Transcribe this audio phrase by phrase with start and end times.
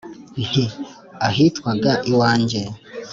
[0.47, 0.63] Nti:
[1.27, 2.61] Ahitwaga iwanjye